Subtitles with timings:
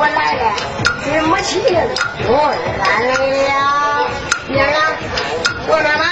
[0.00, 0.54] 我来了，
[1.02, 1.80] 是母亲了？
[2.28, 3.10] 我来了，
[4.46, 4.94] 娘啊，
[5.66, 6.04] 我妈妈，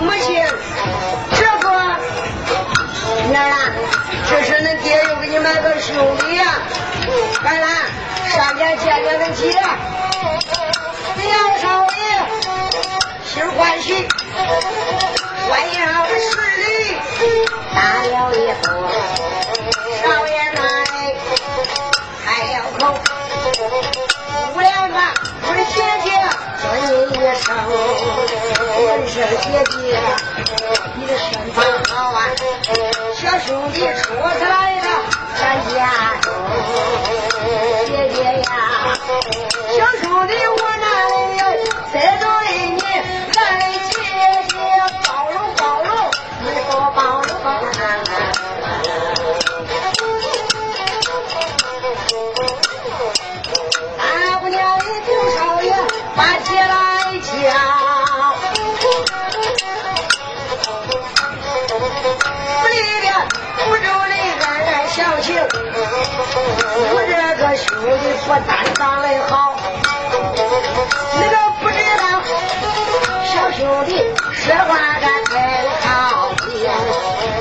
[0.00, 0.42] 母亲，
[1.36, 1.68] 这不，
[3.30, 3.54] 娘啊，
[4.30, 6.62] 这是恁爹又给你买个新礼啊，
[7.44, 7.68] 来啦，
[8.34, 9.52] 上前见见恁爹，
[11.20, 11.28] 娘
[11.60, 12.00] 少爷，
[13.26, 14.08] 心欢喜，
[15.46, 16.96] 欢迎我十里，
[17.74, 18.89] 打了一步。
[24.92, 26.10] 啊，我的姐姐，
[26.60, 29.74] 叫你一声，我的是姐姐，
[30.96, 31.56] 你的身份
[31.88, 32.18] 好啊，
[33.14, 34.86] 小兄弟出来了，
[35.38, 35.40] 咱
[35.72, 35.76] 家
[37.86, 38.50] 姐姐呀，
[39.76, 41.42] 小兄弟我哪里有，
[41.92, 42.24] 得罪
[42.76, 42.80] 你，
[43.36, 43.38] 俺
[43.90, 43.94] 姐
[44.48, 44.52] 姐
[45.06, 45.88] 包容包容，
[46.40, 47.70] 你给包容包容。
[66.32, 67.66] 我这个兄
[67.98, 69.56] 弟不但长得好
[71.16, 72.02] 你都不知道
[73.24, 73.90] 小兄弟
[74.32, 75.34] 说话可真
[75.80, 76.48] 好听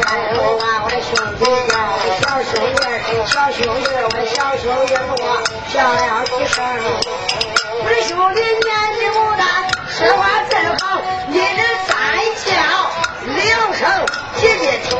[0.07, 1.07] 哎呦啊我的兄
[1.37, 1.41] 弟
[1.71, 2.81] 呀我的小兄弟
[3.27, 4.89] 小兄弟我的小兄弟
[5.21, 5.23] 我
[5.71, 6.65] 叫了几声
[7.83, 9.41] 我的兄弟年纪不大
[9.87, 10.81] 说话真好
[11.27, 11.93] 你的三
[12.43, 12.49] 叫
[13.35, 13.37] 两
[13.75, 13.79] 声
[14.37, 14.97] 姐姐听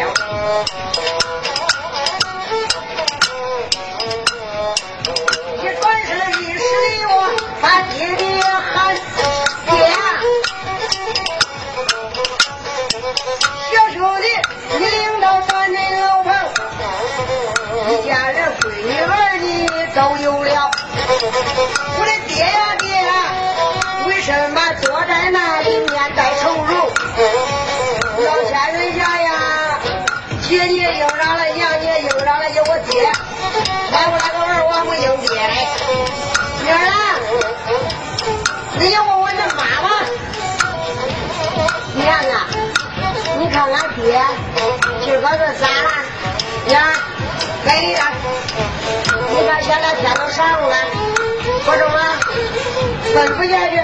[53.14, 53.82] 吩咐下去，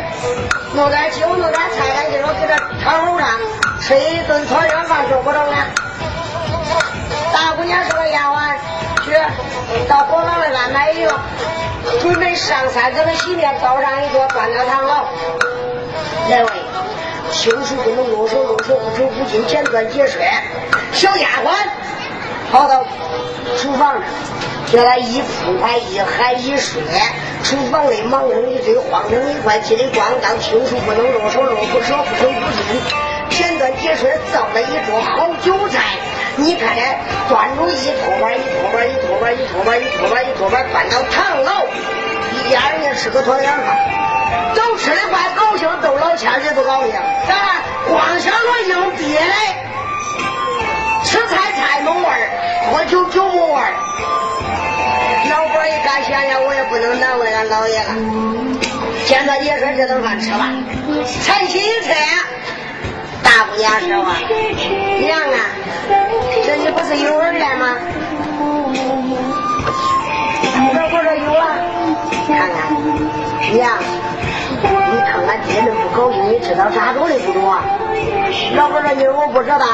[0.73, 2.53] 弄点酒，弄点菜，咱今儿给这
[2.83, 3.27] 堂楼上
[3.81, 5.55] 吃一顿团圆饭就不中了。
[7.33, 8.55] 大姑娘说：“丫鬟，
[9.03, 9.11] 去
[9.89, 11.09] 到火房里边买药，
[12.01, 14.93] 准备上山这个洗面，倒上一桌，端到堂楼。
[16.29, 16.49] 来位，
[17.31, 20.29] 清水不能用手，用手不抽不进，简短节水。
[20.93, 21.51] 小丫鬟
[22.51, 22.85] 跑到
[23.57, 24.03] 厨房里
[24.71, 26.81] 叫他一铺开，一喊一说。”
[27.43, 32.81] 厨房里忙成一堆，慌成一块，叽里咣当，清楚不能入手，入不手，不手不进。
[33.29, 35.81] 简短解说，造了一桌好酒菜。
[36.37, 36.97] 你看看，
[37.29, 41.67] 端出一托盘，一托盘，一托盘，一托盘，一托盘，一托盘，搬到堂楼，
[42.33, 46.91] 一家人吃个团圆饭，都吃的怪高兴，都老千谁不高兴？
[47.27, 47.35] 咋？
[47.87, 49.64] 光想着硬憋来，
[52.71, 53.73] 味儿，喝酒酒没味儿。
[55.29, 57.95] 老官一看，想想我也不能难为俺老爷了。
[59.05, 60.63] 简短解说这顿饭吃完，
[61.23, 61.93] 才起一车，
[63.23, 64.15] 大姑娘说话，
[64.99, 65.37] 娘啊，
[66.45, 67.77] 这你不是有儿了吗？
[70.75, 71.57] 老婆说有啊，
[72.27, 72.55] 看看，
[73.53, 73.77] 娘，
[74.61, 74.67] 你
[75.01, 77.59] 看俺爹那不高兴，你知道咋着的不多？
[78.55, 79.65] 老婆说妞我不知道，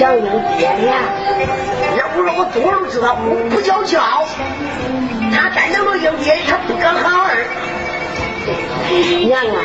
[0.00, 0.24] 想应
[0.56, 0.92] 爹呢。
[1.98, 4.00] 要不说我多都知道，我不叫叫，
[5.30, 7.44] 他真能够应爹，他不敢喊儿。
[9.26, 9.60] 娘啊，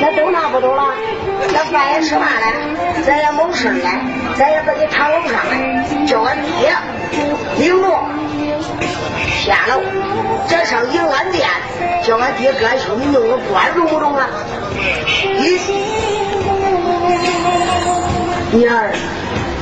[0.00, 0.12] 那
[0.50, 0.94] 不多了，
[1.52, 2.46] 那饭也吃完了，
[3.04, 3.90] 咱也没事了，
[4.36, 5.50] 咱也自己躺楼上了，
[6.06, 6.72] 叫俺爹
[7.58, 7.88] 领着
[9.44, 9.82] 下楼，
[10.46, 11.44] 咱上银安店，
[12.04, 14.28] 叫俺爹俺兄弟弄个官，中不中啊？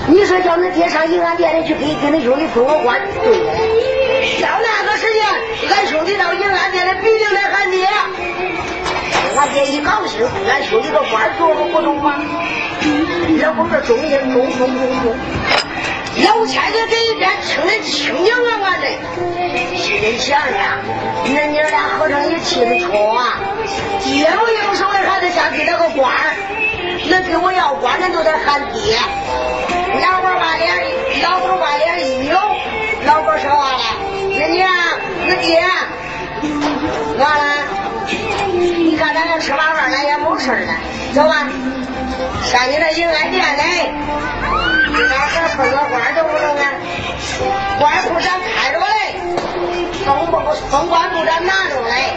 [0.06, 5.24] 你说叫恁爹上银安店里去给给恁兄弟封个官，对到那个时间，
[5.70, 7.88] 俺兄弟到银安店里必定得喊爹。
[9.36, 12.16] 俺爹一高兴，俺兄弟个官做了不中吗？
[13.40, 15.16] 要不是中间中中中中，
[16.22, 18.86] 老天爷这一边听得清清啊，俺这
[19.78, 20.52] 心里想想，
[21.24, 23.40] 恁娘俩合成一气的戳啊！
[24.04, 26.12] 爹不应手的还得想给他个官
[27.06, 28.98] 那给我要官恁都得喊爹。
[40.38, 40.72] 事了，
[41.14, 41.46] 走吧，
[42.44, 43.92] 上你那银安店来，
[44.96, 46.64] 给俺这分个官都不中啊，
[47.78, 48.86] 官布咱开着嘞，
[50.04, 50.38] 封不
[50.70, 52.14] 封官布咱拿着嘞，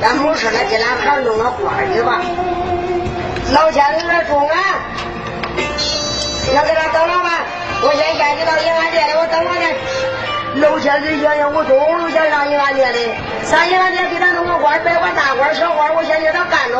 [0.00, 2.20] 咱没事了，给咱孩弄个官去吧。
[3.52, 4.56] 老千有点重啊，
[6.54, 7.30] 要给他等了吧，
[7.82, 9.74] 我先下去到银安店里，我等会去。
[10.60, 12.98] 老千岁想想，我总是想上银安店的，
[13.44, 16.78] 上银安店给他弄个官，别管大官小官，我先叫他干着。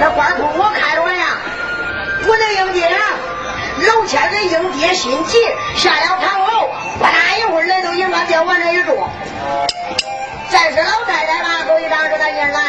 [0.00, 1.24] 那官铺我开着呀，
[2.26, 2.88] 我能应接。
[3.86, 5.38] 老千岁应爹心急，
[5.76, 6.68] 下了堂楼，
[6.98, 9.10] 不大一会儿来到银安店往那一坐。
[10.48, 12.60] 再是老太太吧，走一趟说他爷来，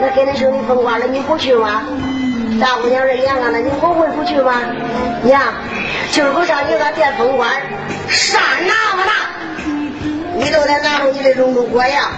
[0.00, 1.82] 那给恁兄弟封官了，你不去吗？
[2.60, 4.62] 大姑娘说娘啊，那你不会不去吗？
[5.22, 5.40] 娘。
[6.10, 7.50] 今儿个上银安店封官，
[8.08, 9.12] 啥拿不拿？
[10.34, 12.10] 你都得拿出你的龙头拐呀！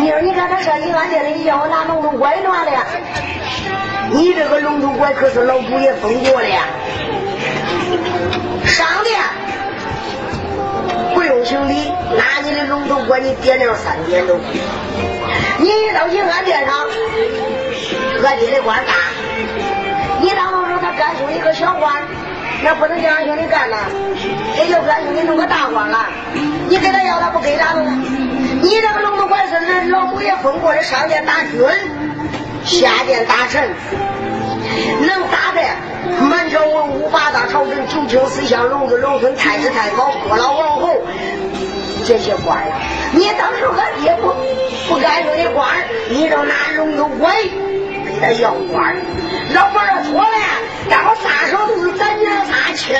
[0.00, 2.84] 你说你看他上银安店里，你叫我拿龙头拐拿的呀？
[4.10, 6.64] 你这个龙头拐可是老祖爷封过的呀！
[8.64, 9.20] 上殿
[11.14, 14.40] 不用行礼，拿你的龙头拐，你点亮三点钟。
[15.58, 16.74] 你一到银安店上，
[18.24, 18.92] 俺爹的官大，
[20.20, 22.02] 你当中说他干出一个小官。
[22.64, 23.76] 那不能叫俺兄弟干呐，
[24.56, 26.06] 也就干兄弟弄个大官了。
[26.68, 27.92] 你给他要，他不给咋弄啊？
[28.62, 31.58] 你这个龙头官是老祖爷封过的上殿大君，
[32.66, 33.70] 下殿大臣，
[35.06, 35.62] 能打的
[36.28, 40.90] 满朝文武八大朝臣、九卿四相、龙子龙孙、太子太保、各老王侯
[42.06, 42.58] 这些官。
[43.12, 44.34] 你当时俺爹不
[44.86, 45.66] 不该说的官，
[46.10, 48.94] 你就拿龙头拐给他要官，
[49.54, 50.28] 老板儿错了，
[50.90, 52.30] 到撒手都是咱娘。
[52.74, 52.94] 亲，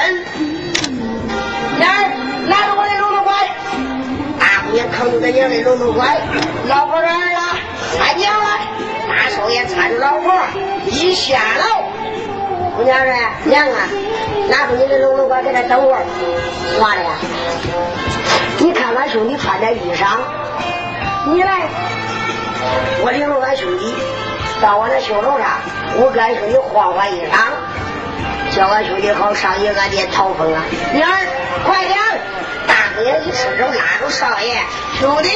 [1.78, 2.10] 来
[2.46, 2.81] 拿着我，
[4.90, 6.16] 扛着咱娘的龙头拐，
[6.68, 7.10] 老婆儿了，
[8.00, 8.46] 俺娘了，
[9.08, 10.32] 大少爷搀着老婆
[10.86, 13.12] 一下楼，姑娘说
[13.44, 13.88] 娘啊，
[14.48, 16.04] 拿出你的龙头拐给他等会儿，
[16.80, 17.10] 完了，
[18.58, 20.18] 你看俺兄弟穿的衣裳，
[21.26, 21.68] 你来，
[23.02, 23.94] 我领着俺兄弟
[24.60, 25.46] 到我那绣楼上，
[25.96, 27.52] 我跟俺兄弟换换衣裳。
[28.54, 30.60] 叫俺兄弟好上银安店讨封啊！
[30.92, 31.08] 娘，
[31.64, 31.98] 快点！
[32.92, 34.62] 大姑娘一伸手拉住少爷，
[35.00, 35.30] 兄弟，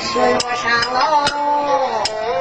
[0.00, 2.35] 随我上楼。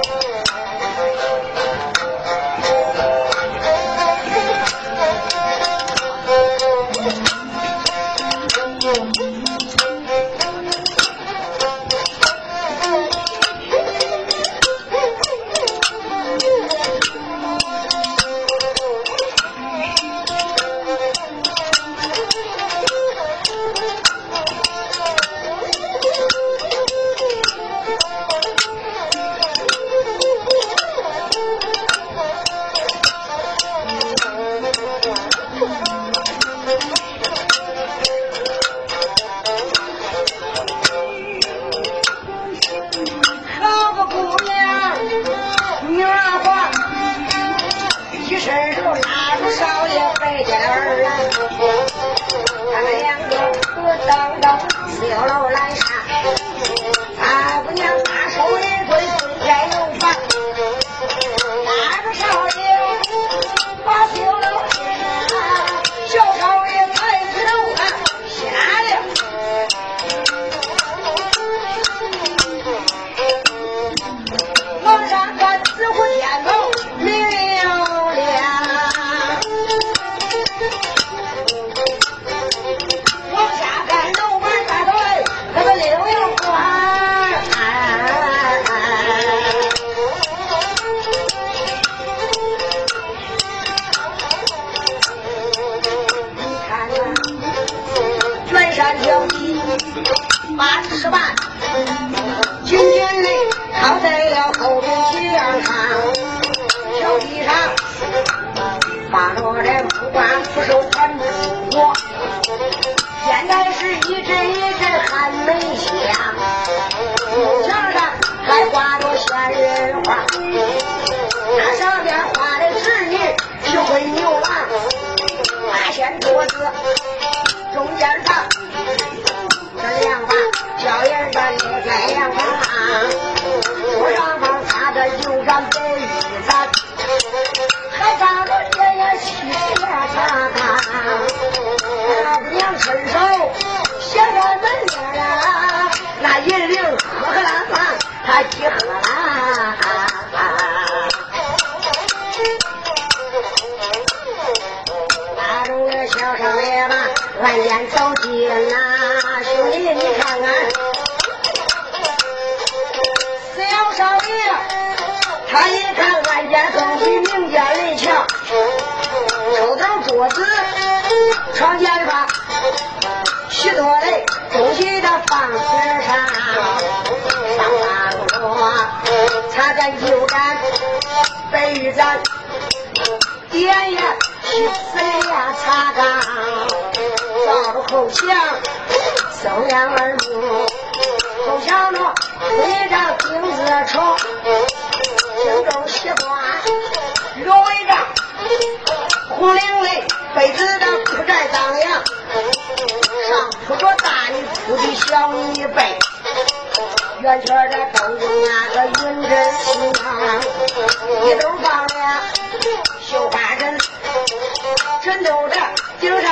[188.16, 188.45] 照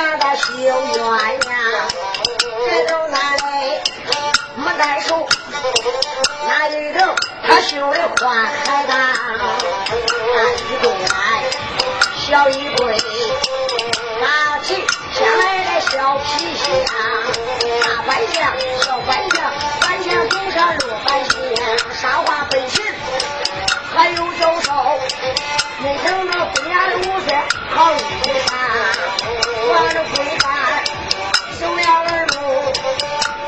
[0.04, 0.44] 顶上的绣
[0.92, 1.00] 鸳
[1.38, 1.48] 鸯，
[2.68, 3.40] 这头那里
[4.56, 5.26] 没带手，
[6.46, 6.98] 那一头
[7.42, 8.92] 他绣的花海棠，
[9.88, 11.16] 大衣柜来
[12.18, 12.98] 小衣柜，
[14.20, 14.84] 拿起
[15.14, 16.68] 下来的小皮箱，
[17.80, 18.36] 大板箱
[18.80, 19.40] 小板箱，
[19.80, 21.34] 板箱顶上落板箱，
[21.94, 22.84] 沙花背心，
[23.94, 24.70] 还有右手。
[25.80, 27.36] 没等到姑娘的五岁
[27.74, 27.96] 好衣
[28.46, 28.48] 裳，
[29.66, 30.44] 我的闺干
[31.58, 32.36] 生了儿目，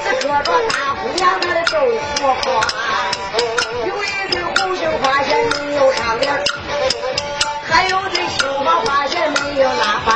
[0.03, 1.75] 只磕着大姑娘她的豆
[2.17, 2.47] 腐花，
[3.87, 5.29] 有一对红杏花线
[5.61, 6.33] 没有上边，
[7.69, 10.09] 还有对绣花花线没有拉把，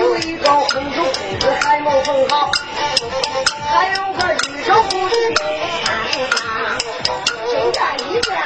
[0.00, 2.50] 有一个红手裤子还没缝好，
[3.70, 5.86] 还有个绿手裤子没有穿
[6.32, 6.36] 上，
[7.46, 8.36] 就这一件，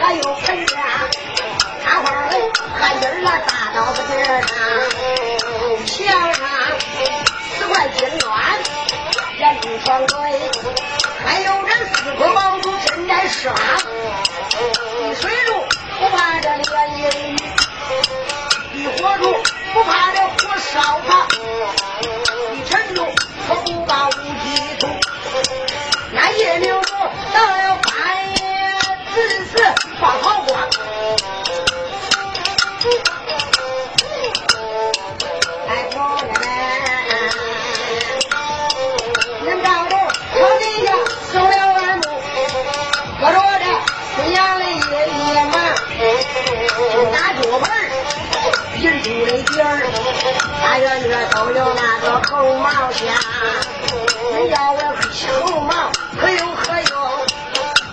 [0.00, 0.74] 还有盆架。
[1.90, 4.54] 插花嘞，还印儿那大刀子尖儿上，
[5.84, 6.46] 墙上
[7.58, 8.30] 四块金砖，
[9.38, 10.14] 连珠双对，
[11.26, 13.52] 还有这四颗宝珠真在上。
[14.52, 15.64] 地水柱
[15.98, 16.62] 不怕这连
[16.96, 17.36] 阴雨，
[18.72, 19.34] 地火柱
[19.72, 22.06] 不怕这火烧它，地
[22.70, 23.04] 尘柱
[23.48, 24.46] 可不怕无机
[24.78, 24.86] 土。
[26.12, 26.94] 那夜明珠
[27.34, 28.36] 到了半夜
[29.12, 31.39] 子时放好光。
[52.90, 53.06] 猴毛香，
[54.32, 55.70] 人要我猴毛
[56.20, 56.92] 可有何用？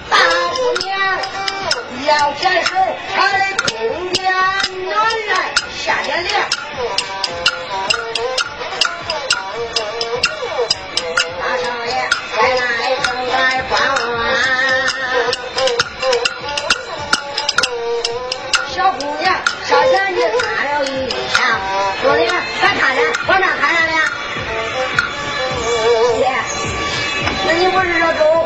[0.09, 0.17] 大
[0.55, 0.89] 姑娘
[2.07, 2.75] 要解手，
[3.15, 4.23] 她的公家
[4.85, 4.89] 暖
[5.29, 6.33] 来夏天凉。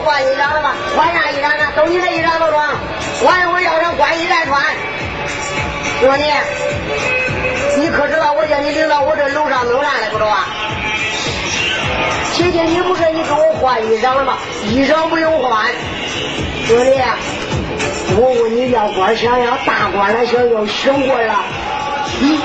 [0.02, 0.76] 换衣裳了吧？
[0.96, 1.72] 换啥衣裳呢？
[1.76, 2.68] 都你的衣裳都装，
[3.22, 4.62] 我一会儿要上官衣再穿。
[6.00, 6.24] 兄弟，
[7.78, 10.48] 你可知道我叫你领到我这楼上弄啥来不着啊？
[12.34, 14.38] 姐姐，你不是你给我换衣裳了吗？
[14.64, 15.68] 衣裳不用换。
[16.68, 17.02] 兄弟，
[18.18, 21.44] 我问你要官想要大官还想要小官啊？
[22.22, 22.40] 嗯。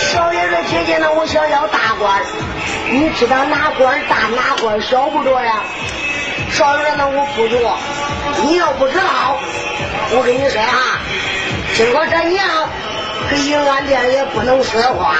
[0.00, 2.20] 少爷说姐姐呢，我想要大官。
[2.92, 5.64] 你知道哪官大哪官小不着呀？
[6.50, 7.78] 少爷那我不着。
[8.42, 9.38] 你要不知道，
[10.10, 11.00] 我跟你说哈，
[11.74, 12.46] 今个这娘
[13.30, 15.16] 给银安店也不能说话，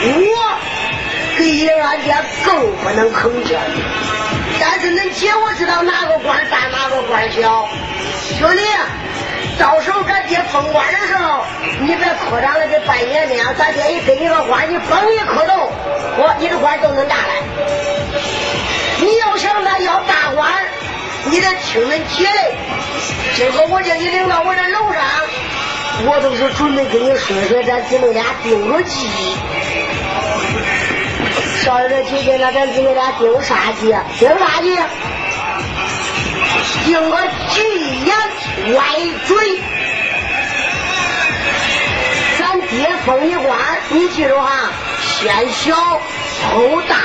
[0.00, 0.58] 我
[1.36, 3.54] 给银安店更不能吭气。
[4.58, 7.68] 但是恁姐我知道哪个官大哪个官小，
[8.38, 8.62] 兄弟，
[9.58, 11.44] 到时候咱爹封官的时候，
[11.80, 15.72] 你别科长了给拜年呢，咱爹一给你个官，你封一磕头，
[16.16, 17.42] 我你的官都能拿来。
[19.00, 20.48] 你要想咱要大官，
[21.24, 22.54] 你得听恁姐的。
[23.34, 25.02] 今个我叫你领到我这楼上，
[26.06, 29.08] 我都是准备给你说说咱姊妹俩定个计。
[31.62, 33.94] 少爷这几天那咱姊妹俩丢啥计？
[34.18, 34.78] 定啥计？
[36.84, 37.16] 定个
[37.50, 38.16] 吉言
[38.74, 38.84] 歪
[39.26, 39.60] 嘴。
[42.74, 43.56] 咱爹封一官，
[43.90, 46.96] 你记住哈，先小后大。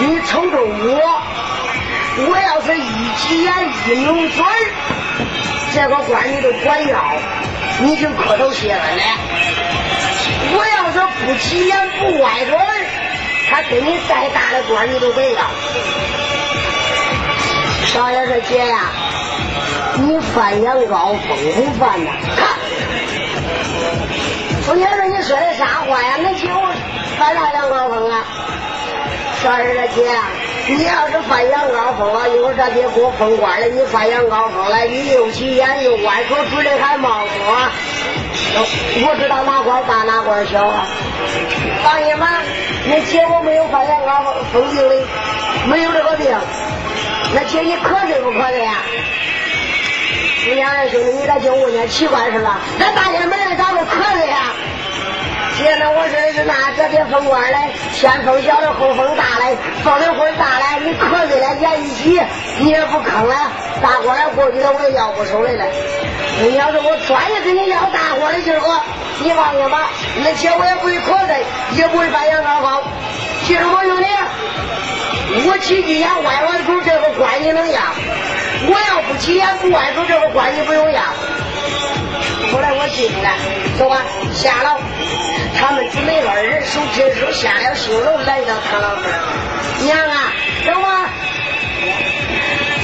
[0.00, 1.22] 你瞅瞅我，
[2.26, 3.54] 我要是一急眼
[3.86, 4.44] 一抿嘴
[5.72, 6.98] 这个官你都管要，
[7.82, 9.02] 你就磕头谢恩了。
[10.54, 12.56] 我要是不急眼不歪嘴
[13.48, 15.40] 他给你再大的官你都得要。
[17.86, 18.90] 少爷说姐呀，
[19.98, 21.18] 你犯羊羔风
[21.54, 22.10] 不犯呐？
[22.36, 22.48] 看
[24.60, 26.16] 看，凤姐说你说的啥话呀？
[26.22, 26.72] 那姐我
[27.18, 28.24] 犯啥羊羔疯啊？
[29.42, 30.10] 少爷说姐，
[30.68, 37.26] 你要是犯羊羔疯了，一会咱爹给我封官了，你犯羊羔疯了，你又急眼又歪口，嘴里还冒火，
[39.06, 40.86] 我知道哪管大哪管小啊。
[41.82, 42.42] 放心吧，
[42.86, 44.94] 那姐我没有犯羊羔风病的，
[45.66, 46.30] 没有这个病。
[47.32, 48.74] 那姐你瞌睡不瞌睡呀？
[50.46, 52.58] 你两位兄弟，你咋净问点奇怪事了？
[52.78, 54.52] 咱大爷没人咋不瞌睡呀？
[55.58, 57.58] 姐，那我说的是那这边风管嘞，
[57.92, 62.22] 先风小的，后风大嘞，风的会大嘞，你瞌睡了，眼一起，
[62.58, 65.64] 你也不吭了，大官过去了，我也要不出来了。
[66.40, 68.80] 你要是我专业跟你要大官的今儿，
[69.22, 69.90] 你放心吧，
[70.24, 71.44] 那姐我也不会瞌睡，
[71.76, 72.82] 也不会把羊羔放。
[73.46, 74.06] 记住我兄弟，
[75.46, 77.80] 我起急眼歪歪口，这个关你能要；
[78.62, 81.02] 我要不起眼不歪口，这个关系不用要。
[82.52, 83.30] 后来我记住了，
[83.78, 84.02] 走吧，
[84.34, 84.78] 下楼。
[85.58, 89.18] 他们姊妹二人手牵手下了新楼，来到他老这儿。
[89.82, 90.32] 娘啊，
[90.66, 91.08] 走吧。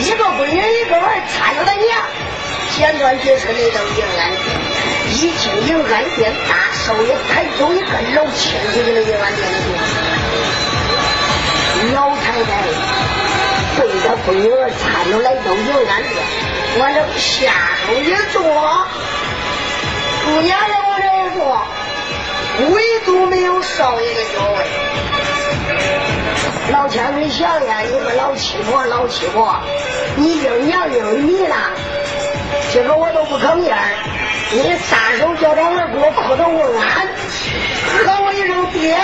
[0.00, 1.88] 一个闺女一个儿搀着他娘，
[2.76, 4.32] 简短结束来到迎安。
[5.12, 9.44] 一进迎安殿，大少爷抬走一根老牵进了迎安殿。
[11.94, 12.50] 老太太
[13.78, 16.14] 背着闺女儿搀着来到迎安殿，
[16.78, 17.52] 我这下
[17.84, 18.40] 手一坐。
[20.24, 21.40] 姑娘让我这一坐，
[22.74, 24.58] 唯独没有少爷的座位。
[26.72, 29.60] 老天，你想想，你个老七婆，老七婆，
[30.16, 31.54] 你应娘应你呢？
[32.72, 33.76] 今个我都不吭面
[34.52, 37.08] 你撒手叫他儿给我磕头问安，
[38.04, 38.96] 喊我一声爹，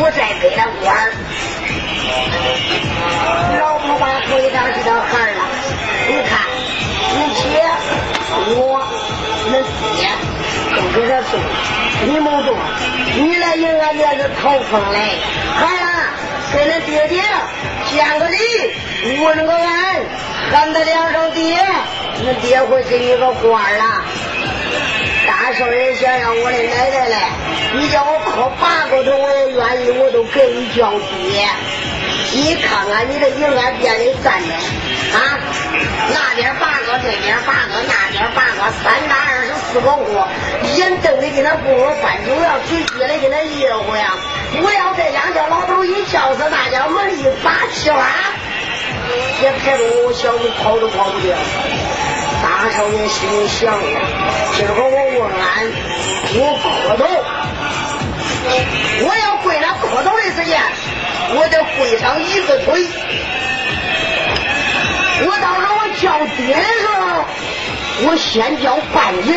[0.00, 0.84] 我再给他官
[3.58, 5.40] 老婆把头一张是条孩了，
[6.08, 6.32] 你看，
[7.14, 7.42] 你姐
[8.56, 8.80] 我。
[9.44, 9.52] 恁
[9.94, 10.08] 爹
[10.74, 11.38] 都给他送，
[12.06, 12.56] 你没动，
[13.14, 14.98] 你来迎俺爹是讨风来，
[15.54, 16.08] 孩儿
[16.50, 17.22] 跟恁爹爹
[17.90, 19.96] 见个礼，问个安，
[20.50, 21.62] 喊他两声爹，
[22.24, 23.84] 恁爹会给你个官了。
[25.54, 27.14] 大少爷想想我的奶奶嘞，
[27.74, 31.46] 你叫我磕八个头我也愿意，我都给你叫爹。
[32.32, 34.50] 你看看你这迎安殿里站的
[35.14, 35.38] 啊，
[36.10, 40.18] 那边八个，这边八个，那边八个，三打二十四个户，
[40.74, 44.10] 眼瞪的跟那锅碗翻酒样，嘴撅的跟那热乎呀！
[44.60, 48.10] 我要这样叫老头一叫死，那叫门一把气啦，
[49.40, 51.36] 也抬着我小子跑都跑不掉。
[52.44, 53.86] 大少爷心里想着，
[54.54, 55.64] 今儿个我问俺，
[56.36, 57.02] 我磕头，
[59.06, 60.60] 我要跪那磕头的时间。
[61.36, 62.86] 我得跪上一个腿，
[65.24, 67.24] 我到时候我叫爹的时候，
[68.06, 69.32] 我先叫半截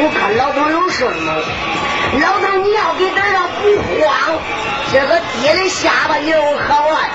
[0.00, 1.36] 我看老头有事吗？
[2.18, 4.08] 老头你要给这上不慌，
[4.90, 7.10] 这个爹的下巴也有好完。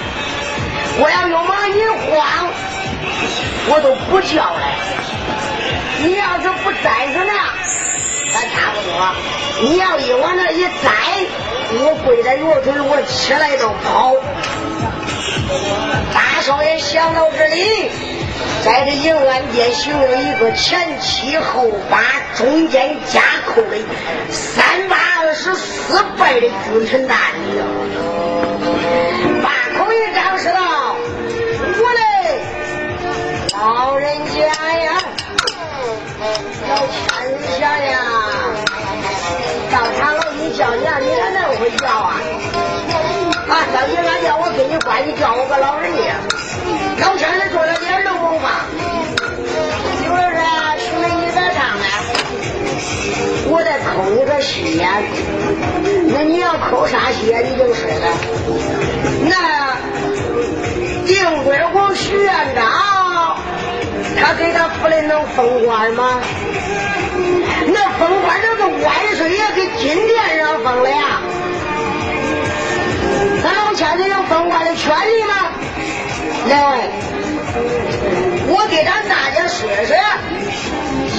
[1.00, 2.22] 我要有忙一慌，
[3.70, 4.62] 我都不叫了。
[6.04, 7.34] 你要是不栽着呢，
[8.34, 8.92] 咱差不多。
[9.62, 10.92] 你要一往那一栽。
[11.76, 14.14] 我跪在药腿，我起来就跑。
[16.14, 17.90] 大少爷想到这里，
[18.64, 22.04] 在这银安殿行了一个前七后八，
[22.36, 23.78] 中间夹扣的
[24.30, 29.03] 三八二十四拜的君臣大礼。
[42.00, 42.22] 啊？
[43.74, 46.14] 当年俺叫我给你关你叫我个老人家
[47.00, 48.66] 老天爷做了点儿的文化
[50.06, 50.42] 有人说
[50.78, 51.86] 徐美女在上呢
[53.50, 55.04] 我在抠你个心眼
[56.14, 58.08] 那你要抠啥心眼你就说了。
[59.26, 59.78] 那
[61.06, 63.38] 定国公徐院长
[64.20, 66.22] 他给他夫人能封官吗？
[67.68, 71.22] 那封官那个万岁也给金殿上封的呀。
[73.44, 75.52] 咱老千岁有封官的权利吗？
[76.48, 76.88] 来，
[78.48, 79.98] 我给咱大家说说，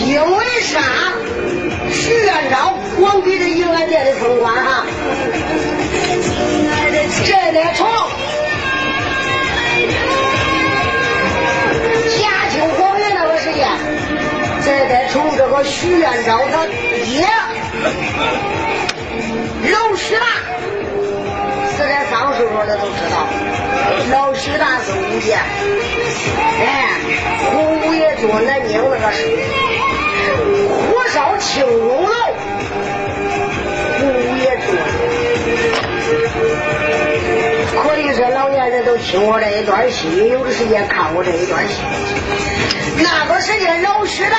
[0.07, 0.81] 因为啥？
[1.93, 4.87] 徐院长光给这银安殿的封官哈？
[7.27, 7.87] 这得从
[12.09, 13.69] 嘉庆皇爷那个时间，
[14.65, 16.65] 这得从这个徐院长他
[17.05, 17.29] 爹。
[19.71, 20.27] 老徐大，
[21.85, 23.27] 这在上书说的都知道。
[24.11, 25.39] 老徐大是武将，
[26.59, 26.97] 哎，
[27.51, 29.27] 胡五爷做南京那个是
[30.71, 32.15] 火烧青龙楼，
[33.99, 34.75] 胡五爷做。
[37.83, 41.75] 可以说老年人都听过这一段戏，有的时间看过这一段戏。
[42.97, 44.39] 那个时间老徐大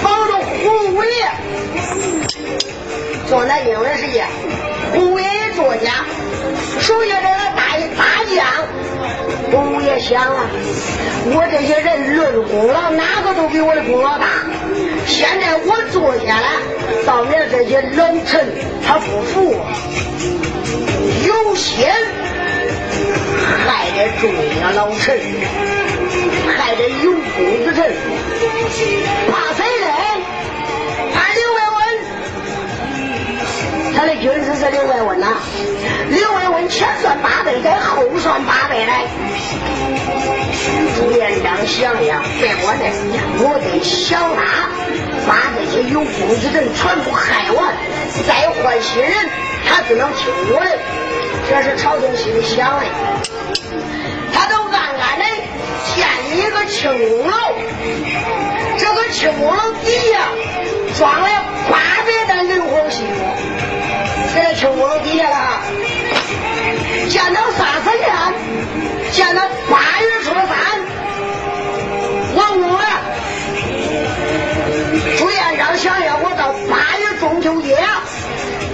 [0.00, 1.10] 帮着胡五爷
[3.26, 4.28] 做南京的时间，
[4.94, 5.26] 胡五爷
[5.56, 6.04] 作家，
[6.80, 7.62] 属下这个大
[7.96, 8.46] 大将，
[9.50, 10.44] 胡五爷想啊，
[11.32, 14.26] 我这些人论功劳，哪个都比我的功劳大。
[15.06, 16.48] 现在我坐下来，
[17.06, 18.52] 到面这些老臣
[18.86, 19.66] 他不服我，
[21.26, 21.86] 有心
[23.64, 25.18] 害这众家老臣，
[26.54, 27.96] 害这有功之臣，
[29.32, 29.54] 怕
[33.96, 35.28] 他的军师是刘卫文呐。
[36.10, 39.06] 刘卫文前算八百，在后算八百来。
[40.96, 42.84] 朱元璋想呀，别管他，
[43.38, 44.68] 我得想他，
[45.26, 47.74] 把这些有功之人全部害完，
[48.26, 49.12] 再换新人，
[49.66, 50.78] 他只能听我的。
[51.48, 52.86] 这是朝廷心里想的。
[54.32, 55.24] 他都暗暗的
[55.94, 57.36] 建立一个清宫楼，
[58.76, 60.28] 这个清宫楼底下
[60.98, 61.28] 装了
[61.70, 63.20] 八百担硫磺细果，
[64.36, 65.62] 在清宫楼底下了。
[67.08, 68.14] 见到三十年，
[69.10, 70.46] 见到八月初三，
[72.34, 72.84] 王公了。
[75.16, 77.78] 朱元璋想要，我到八月中秋节，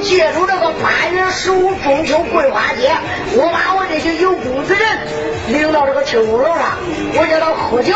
[0.03, 2.93] 借助这个八月十五中秋桂花节，
[3.35, 4.83] 我把我这些有功之人
[5.49, 6.77] 领到这个清宫楼上，
[7.15, 7.95] 我叫他喝酒，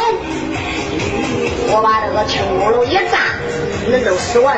[1.72, 3.18] 我把这个清宫楼一炸，
[3.90, 4.56] 人都死完。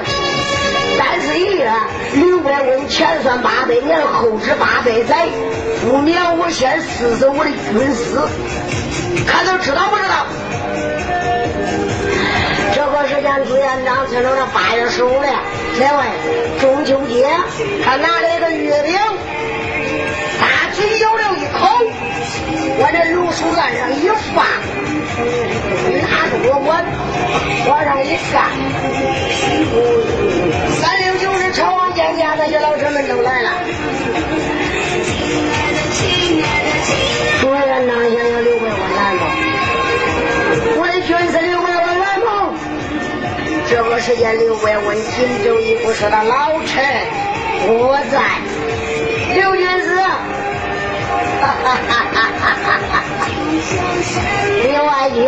[0.97, 1.71] 三十一月，
[2.15, 5.29] 刘伯温前算八百年，后知八百载，
[5.83, 8.17] 不免我先试试我的军师，
[9.27, 10.27] 看他知道不知道？
[12.75, 15.29] 这个时间朱元璋听到这八月十五了，
[15.79, 16.05] 两位
[16.61, 17.29] 中秋节，
[17.85, 18.97] 他拿了一个月饼，
[20.41, 21.18] 大嘴咬，
[22.81, 24.47] 我这卤水案上一放，
[26.01, 26.71] 拿着我碗
[27.69, 28.55] 往上一干。
[30.79, 33.51] 三六九日，朝王见驾，那些老臣们都来了。
[37.41, 39.27] 朱元璋想要刘备我来吗？
[40.79, 42.55] 我的军师刘备我来吗？
[43.69, 46.85] 这个时间，刘备问紧走一步，说：“他老臣
[47.67, 48.23] 我在。”
[49.35, 49.67] 刘军
[51.49, 53.01] 哈哈哈哈哈哈！
[54.63, 55.25] 刘爱卿，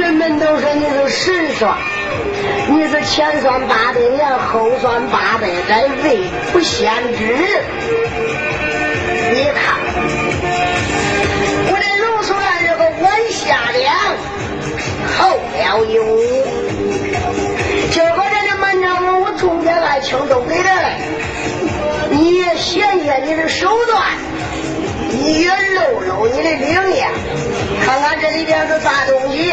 [0.00, 1.76] 人们都说你是神算。
[2.68, 6.20] 你是前算八百年，后算八百载，未
[6.52, 7.34] 卜先知。
[9.32, 9.74] 你看，
[11.68, 13.96] 我这龙书案这个晚下凉，
[15.18, 16.22] 后了一屋。
[17.90, 20.88] 今儿个这的满朝文，我重点爱卿都给他了，
[22.10, 24.02] 你也显显你的手段，
[25.10, 27.08] 你也露露你的灵验，
[27.84, 29.52] 看看这里边是啥东西。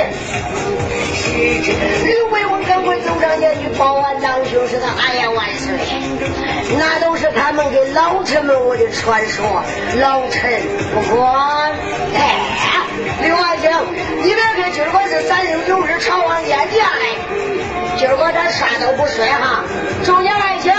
[2.05, 5.73] 刘伟，我赶快走上前去报完郎兄，是他哎呀万岁！
[6.77, 9.63] 那都是他们给老臣们我的传说，
[9.99, 10.61] 老臣
[10.93, 11.71] 不管。
[12.15, 12.35] 哎，
[13.21, 13.69] 刘爱卿，
[14.21, 17.19] 你别看今儿个是三六九日朝王见驾嘞，
[17.97, 19.63] 今儿个咱啥都不说哈。
[20.05, 20.71] 众家爱卿，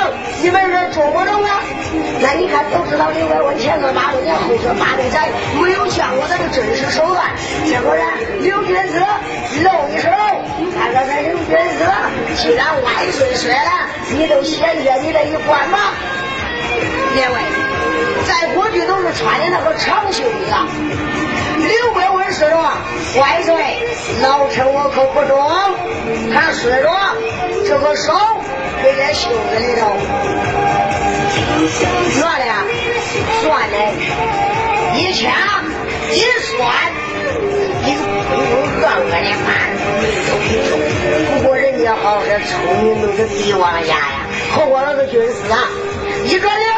[0.42, 1.60] 你们是中国人啊？
[2.20, 5.28] 那你看都知道刘备文前算八百年，后算八百载，
[5.60, 7.30] 没有见过他的真实手段。
[7.64, 8.02] 结果呢
[8.40, 9.00] 刘军师
[9.62, 10.08] 露一手。
[10.74, 11.84] 看看咱刘军师，
[12.36, 15.92] 既然万岁说了，你都显现你这一关吧。
[17.14, 17.34] 因为，
[18.26, 20.66] 在过去都是穿的那个长袖衣啊。
[21.66, 22.56] 刘伯温说着
[23.18, 23.54] ：“万岁，
[24.22, 25.38] 老臣我可不中。”
[26.32, 26.88] 他说着，
[27.66, 28.12] 这个手
[28.82, 29.96] 给在袖子里头，
[32.20, 32.44] 拿的
[33.42, 33.76] 算的，
[34.98, 35.62] 一掐
[36.12, 36.60] 一算，
[37.84, 38.00] 一个
[38.30, 38.34] 个
[38.80, 39.48] 个的办，
[41.30, 42.52] 不过人家好是聪
[42.84, 43.96] 明，都是帝王家呀，
[44.54, 45.68] 何况那个军师啊，
[46.24, 46.68] 一转脸，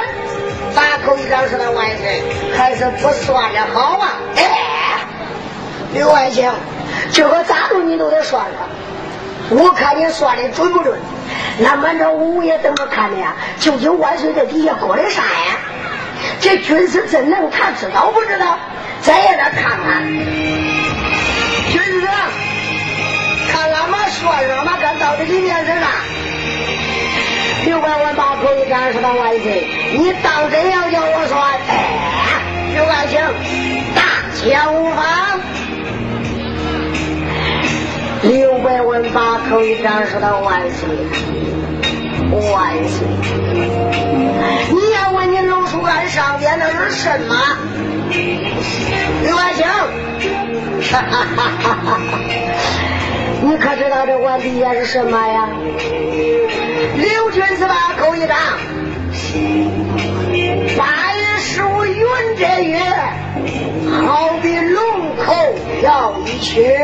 [0.75, 2.22] 把口一张说他万岁，
[2.57, 4.18] 还是不算的好啊！
[4.37, 4.42] 哎，
[5.96, 6.50] 刘爱卿，
[7.11, 9.59] 这个咋着你都得说说。
[9.59, 10.98] 我看你算的准不准？
[11.59, 13.35] 那满朝文武也等着看的呀。
[13.59, 15.56] 究竟万岁这底下搁的啥呀？
[16.38, 18.59] 这军师真能，他知道不知道？
[19.00, 20.06] 咱也得看看。
[21.70, 22.06] 军师，
[23.50, 25.87] 看俺们算算嘛，看到底里面是啥？
[27.64, 31.38] 刘百万把头一张，说道：“万岁，你当真要叫我说？
[31.68, 32.42] 哎，
[32.74, 33.18] 刘爱卿，
[33.94, 34.02] 大
[34.35, 35.40] 枪无妨。
[38.96, 40.88] 刘百文把口一张，说道：“万岁，
[42.30, 43.06] 万岁！
[44.70, 47.37] 你要问你龙书案上边那是什么？
[49.22, 49.66] 刘爱卿，
[50.80, 52.00] 哈哈哈哈哈！
[53.42, 55.46] 你可知道这碗底下是什么呀？
[56.96, 58.35] 刘军是把口一张，
[60.78, 62.02] 八月十五云
[62.38, 62.80] 这月，
[64.06, 65.35] 好比龙头
[65.82, 66.74] 要一缺。”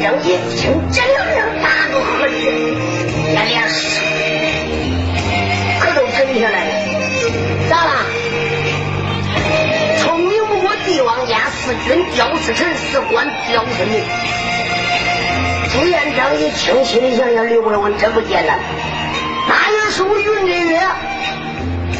[0.00, 2.34] 陈延正一听这两人打个呵气，
[3.34, 4.00] 连连是
[5.78, 6.72] 可都整下来了。
[7.68, 8.06] 咋了？
[9.98, 14.02] 聪明不过帝王家，四君刁四臣，四官刁四民。
[15.70, 18.58] 朱元璋一听，心里想想：刘伯温真不简单。
[19.46, 20.80] 八月十五云这月，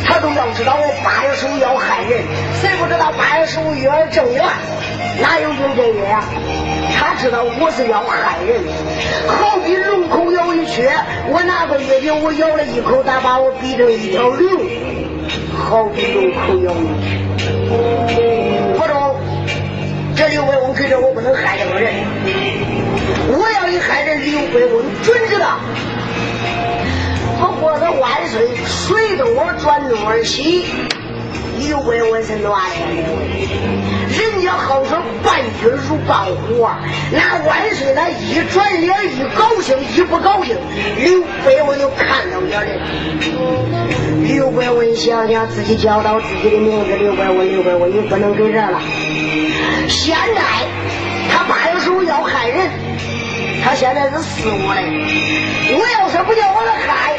[0.07, 2.23] 他都要知道我八月十五要害人，
[2.63, 4.41] 谁不知道八月十五月儿正月？
[5.21, 6.25] 哪有云这月呀？
[6.97, 8.63] 他知道我是要害人，
[9.27, 10.91] 好比龙口咬一缺，
[11.29, 14.63] 我拿个月饼，我咬了一口，他把我逼成一条龙，
[15.57, 17.21] 好比龙口咬一缺。
[18.77, 19.17] 不中，
[20.17, 21.95] 这刘伯温可是我不能害这个人，
[23.29, 25.59] 我要一害人，刘伯温准知道。
[27.41, 30.67] 不过他万岁，水东而转东而西。
[31.59, 33.09] 刘伯温是哪里的？
[34.19, 34.80] 人家好
[35.61, 36.69] 说伴君如伴虎，
[37.13, 40.57] 那万岁他一转脸一高兴一不高兴，
[40.99, 42.71] 刘伯温就看到眼里。
[44.27, 48.81] 刘伯温想想自己叫到自己的名字，刘伯温，刘伯温，你不能给这了。
[49.89, 50.43] 现在
[51.31, 52.71] 他八月十五要害人，
[53.63, 54.81] 他现在是死我的。
[55.73, 57.15] 我要是不叫我的害，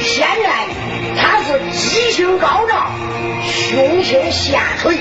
[0.00, 0.68] 现在
[1.16, 2.86] 他是吉星高照。
[3.46, 4.96] 凶星下垂，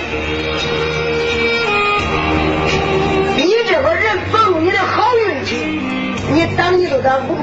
[6.55, 7.41] 挡你都挡不住。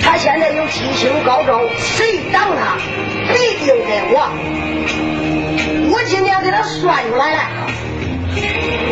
[0.00, 2.76] 他现在有七星高照，谁挡他，
[3.32, 4.32] 必定得亡。
[5.90, 7.42] 我今天给他算出来了，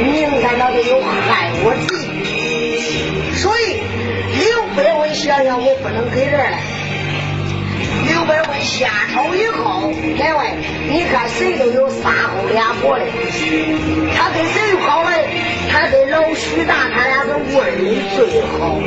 [0.02, 3.36] 明天他就有害我自己。
[3.36, 3.80] 所以
[4.38, 6.58] 刘备，我想想，我不能给这了。
[8.24, 10.56] 刘伯温下朝以后，两位，
[10.88, 13.04] 你看谁都有仨后俩婆的。
[14.16, 15.26] 他跟谁好嘞？
[15.70, 17.84] 他跟老徐大，他俩是问的。
[18.16, 18.80] 最好。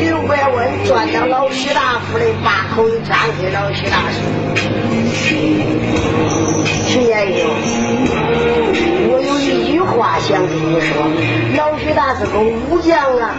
[0.00, 4.22] 刘伯温转到老徐大府里，把口一张给老徐大说
[6.88, 7.46] ：“徐延英，
[9.10, 11.04] 我有一句话想跟你说。
[11.56, 13.36] 老徐大是个武将啊，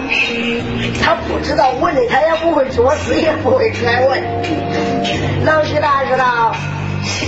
[1.02, 5.46] 他不知道文的，他也不会作诗，也不会。”来问。
[5.46, 6.56] 老徐大知道，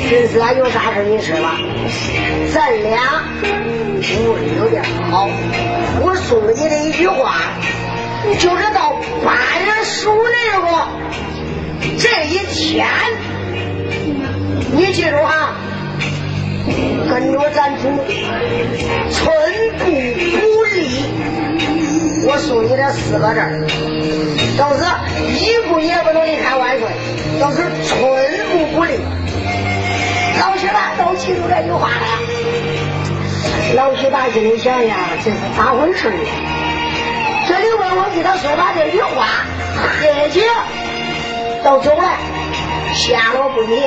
[0.10, 1.60] 军师有啥事你说吧，
[2.54, 3.24] 咱俩
[4.02, 5.28] 武艺有点好，
[6.02, 7.36] 我送给你的一句话，
[8.40, 9.34] 就是到八
[9.66, 10.68] 月十五那个
[11.98, 12.88] 这一天，
[14.72, 15.56] 你记住哈，
[17.10, 17.82] 跟着咱主，
[19.12, 19.36] 寸
[19.80, 19.86] 步
[20.40, 21.45] 不离。
[22.28, 23.40] 我送你这四个字。
[24.58, 24.86] 就是
[25.36, 26.88] 一步也不能离开万岁，
[27.40, 28.00] 就是寸
[28.52, 29.00] 步不离。
[30.40, 32.06] 老徐大都记住这句话了。
[33.76, 36.18] 老徐大心里想呀，这是咋回事呢？
[37.48, 39.28] 这刘文文给他说完这句话，
[40.00, 40.42] 黑姐
[41.64, 42.04] 都走了，
[42.94, 43.78] 下落不明。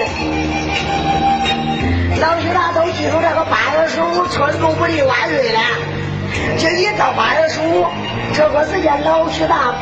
[2.21, 5.61] 老徐大都记住这个八月十五寸步不离万岁了。
[6.59, 7.87] 这一到八月十五，
[8.35, 9.75] 这个时间老徐大。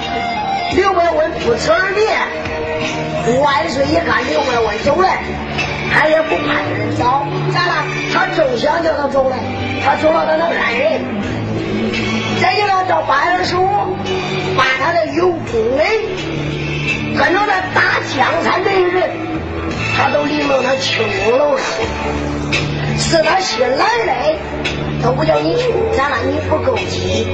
[0.75, 5.09] 刘伯温不辞而别，万岁一看刘伯温走了，
[5.93, 7.85] 他也不怕人找，咋了？
[8.13, 9.37] 他正想叫他走呢，
[9.85, 11.01] 他走了他能害人。
[12.41, 13.69] 再一个到八月十五，
[14.57, 15.85] 把他的有功的
[17.17, 19.11] 跟着他打江山的人，
[19.97, 21.67] 他都领到那青龙楼上，
[22.99, 24.13] 是他新来的，
[25.03, 27.27] 都不叫你去，咱们你不够急，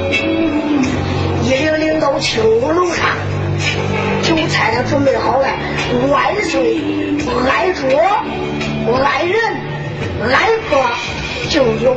[1.43, 3.05] 一领领到青龙楼上，
[4.23, 5.49] 酒菜都准备好了，
[6.11, 6.81] 万岁，
[7.51, 7.89] 爱桌，
[9.05, 9.39] 爱人，
[10.33, 10.79] 爱喝。
[11.49, 11.97] 敬酒，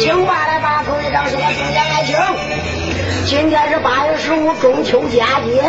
[0.00, 2.16] 敬罢了，把头一张是个中间爱情。
[3.24, 5.62] 今天是八月十五中秋佳节，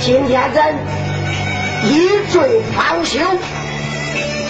[0.00, 0.74] 今天咱
[1.84, 3.18] 一醉方休，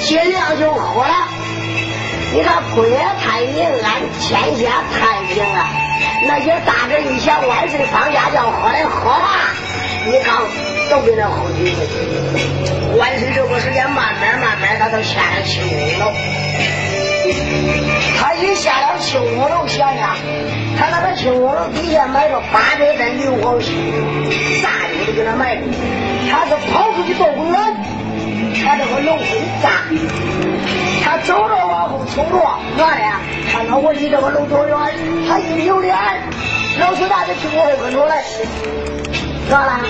[0.01, 1.29] 天亮就喝了。
[2.33, 2.85] 你看国
[3.20, 5.66] 太平安，天下太平啊。
[6.27, 9.53] 那些大人一想万岁放假叫喝的喝吧，
[10.07, 10.35] 你看
[10.90, 11.73] 都给他喝进去。
[12.99, 15.62] 万岁这个时间慢慢慢慢他都下了青
[15.99, 16.12] 楼。
[18.19, 20.17] 他一下了青屋楼，想想，
[20.79, 22.07] 他那个青屋楼底下。
[22.07, 23.75] 买着八百担硫磺水，
[24.61, 24.69] 啥
[25.07, 25.63] 都给他买着。
[26.31, 27.77] 他是跑出去多远，
[28.65, 29.27] 他这个楼会
[29.63, 29.71] 炸。
[31.03, 32.37] 他走着往后冲着，
[32.77, 33.21] 哪呢？
[33.51, 34.77] 看到我离这个楼多远？
[35.29, 35.97] 他一扭脸，
[36.79, 38.23] 老徐大就听我跟着来。
[39.50, 39.80] 咋了？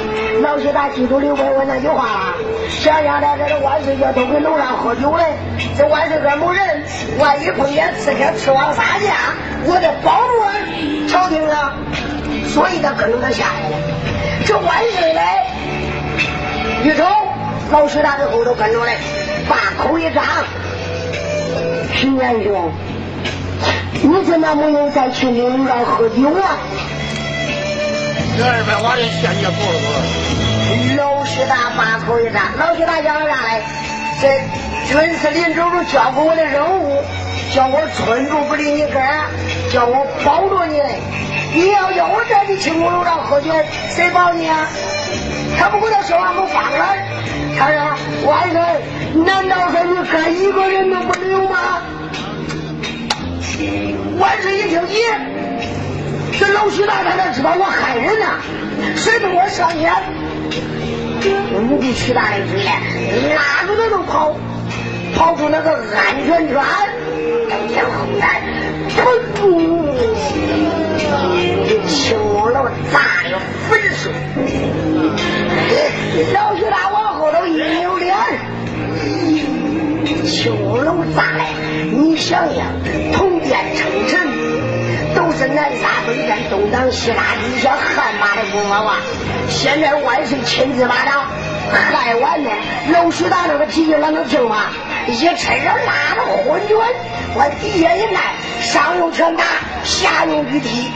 [0.42, 2.34] 老徐他记住刘伯温那句话了。
[2.68, 5.24] 想想在这个万岁爷都给楼上喝酒嘞，
[5.76, 6.82] 这万岁哥没人，
[7.18, 9.14] 万一碰见刺客吃王杀驾，
[9.64, 11.74] 我得保住朝廷啊！
[12.48, 13.76] 所以他跟着他下来了。
[14.44, 15.20] 这万岁嘞，
[16.84, 17.04] 一瞅
[17.70, 18.96] 老徐他在后头跟着嘞，
[19.48, 20.24] 把口一张，
[21.94, 22.72] 徐元兄，
[24.02, 26.58] 你怎么没有在青陵上喝酒啊？
[28.36, 29.96] 这二百瓦的现金多少多少？
[30.96, 33.62] 老徐大把口一张，老徐大讲啥嘞？
[34.20, 34.28] 这
[34.86, 37.02] 军司令州都交给我的任务，
[37.52, 39.26] 叫我寸步不离你根儿，
[39.72, 41.00] 叫我保着你嘞。
[41.54, 43.52] 你要叫我在你青龙楼上喝酒，
[43.90, 44.66] 谁保你啊？
[45.58, 46.96] 他不给他说话不放了？
[47.56, 47.78] 他说
[48.26, 48.60] ：“万岁，
[49.24, 51.82] 难道说你哥一个人都不留吗？”
[54.18, 55.33] 万岁一听，咦？
[56.38, 58.26] 这老徐大他哪知道我害人呢？
[58.96, 59.92] 谁跟我上前？
[61.54, 62.62] 捂住徐大的嘴，
[63.34, 64.36] 拉住他就跑，
[65.16, 68.42] 跑出那个安全圈，然后来，
[68.90, 69.00] 砰！
[71.86, 72.98] 青楼炸
[73.30, 74.12] 的粉碎。
[76.32, 78.14] 老徐大往后头一扭脸，
[80.24, 80.52] 青
[80.84, 81.44] 楼炸的，
[81.90, 82.66] 你想想，
[83.12, 84.73] 铜殿称臣。
[85.36, 88.96] 是南沙北战，东挡西拉，立下汗马的功劳啊！
[89.48, 91.26] 现在万岁亲自把他
[91.72, 92.50] 害完了，
[92.92, 94.66] 老徐大那个脾气，俺能听吗？
[95.08, 96.76] 一趁热拉着昏君，
[97.34, 98.20] 往地下一赖，
[98.62, 99.44] 上用拳打，
[99.82, 100.88] 下用雨踢。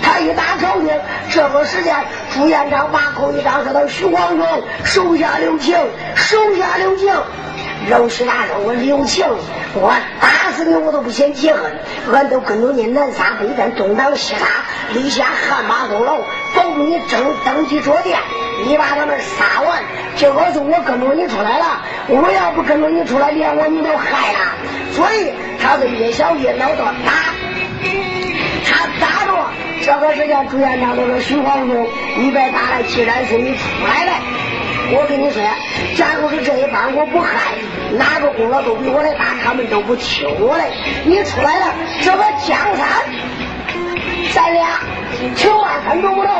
[0.00, 0.88] 他一打朝廷，
[1.30, 1.96] 这个时间，
[2.32, 5.76] 朱元璋把口一张，说到徐皇兄，手下留情，
[6.14, 7.12] 手下留情。
[7.90, 9.26] 老徐大说：“我留情，
[9.74, 11.78] 我打死你我都不嫌结恨。
[12.12, 14.46] 俺都跟着你南沙北战，东挡西杀，
[14.94, 16.16] 立下汗马功劳，
[16.54, 18.18] 保你争登基坐殿。
[18.66, 19.82] 你把他们杀完，
[20.16, 21.82] 这个是我跟着你出来了。
[22.08, 24.38] 我要不跟着你出来，连我你都害了。
[24.92, 27.12] 所以他是越想越恼的打，
[28.64, 29.32] 他打着
[29.84, 34.12] 这个时间，朱元璋都说：徐皇兄，你别打了，既然是你出来了。”
[34.92, 35.42] 我跟你说，
[35.96, 37.54] 假如是这一帮我不害，
[37.92, 40.64] 哪个功劳都比我的大，他们都不听我的。
[41.04, 42.86] 你出来了，这个江山，
[44.32, 44.80] 咱俩
[45.34, 46.32] 请万分都不能。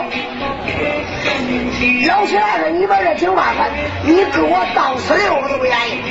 [2.06, 3.66] 老七来说，你把这请万分，
[4.04, 6.02] 你给我当十六我都不愿意。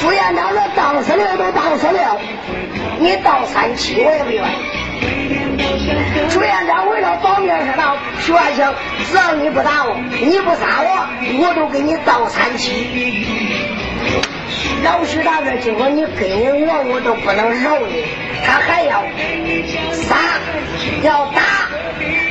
[0.00, 2.02] 朱元璋说当十六都当十六，
[2.98, 5.45] 你当三七我也不愿意。
[6.30, 8.66] 朱元璋为了保命说道：“徐万兴，
[9.10, 11.06] 只要你不打我，你不杀我，
[11.40, 13.26] 我都给你倒三七。”
[14.84, 18.04] 老徐大哥今后你跟我，我都不能饶你，
[18.44, 19.02] 他还要
[19.92, 20.16] 杀，
[21.02, 21.42] 要打。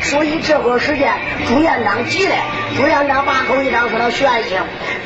[0.04, 1.14] 所以这个时间，
[1.48, 2.36] 朱元璋急了。
[2.78, 4.60] 朱元璋把口一张，说道：“徐爱卿，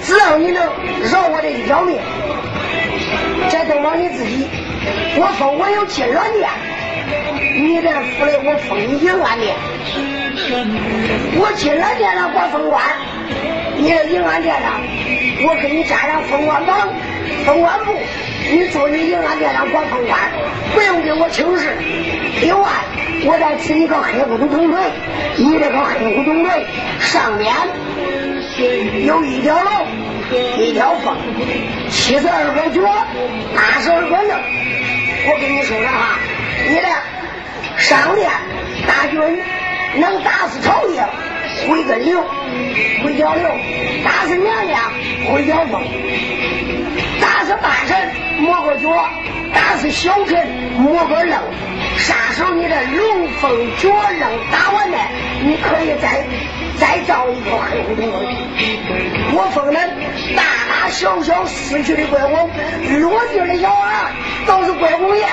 [0.03, 0.63] 只要你能
[1.11, 1.99] 饶我这一条命，
[3.49, 4.47] 这都往你自己。
[5.17, 6.49] 我说我有金銮殿。”
[7.55, 9.55] 你这府里我封你银安殿，
[11.35, 12.81] 我金銮殿上我封官，
[13.77, 14.81] 你这银安殿上
[15.43, 16.89] 我给你加上封官榜、
[17.45, 17.93] 封官簿，
[18.51, 20.19] 你坐你银安殿上管封官，
[20.73, 21.77] 不用给我请示。
[22.41, 22.69] 另外，
[23.25, 24.79] 我再赐一个黑虎铜锤，
[25.37, 26.65] 你这个黑虎铜锤
[26.99, 27.53] 上面
[29.05, 29.71] 有一条龙，
[30.57, 31.17] 一条凤，
[31.89, 32.81] 七十二个角，
[33.55, 34.31] 八十二个印。
[35.27, 36.19] 我跟你说了哈，
[36.67, 36.87] 你这。
[37.79, 38.29] 上殿
[38.85, 39.19] 大军
[39.95, 41.01] 能打死朝廷，
[41.67, 42.21] 回个刘，
[43.03, 43.49] 回叫刘；
[44.03, 44.91] 打死娘娘，
[45.31, 45.81] 回叫凤；
[47.21, 48.11] 打死大臣，
[48.41, 48.89] 磨个脚；
[49.53, 50.45] 打死小臣，
[50.77, 51.39] 磨个愣。
[51.97, 54.97] 杀手，你的龙凤脚愣打完了，
[55.41, 56.25] 你可以再
[56.77, 58.09] 再造一个黑胡同
[59.33, 59.79] 我封的
[60.35, 62.49] 大大小小死去的贵公，
[62.99, 64.11] 落地的小孩
[64.45, 65.25] 都是贵公爷。